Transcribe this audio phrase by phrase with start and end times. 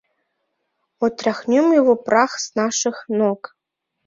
[1.07, 3.55] Отряхнём его прах с наших ног...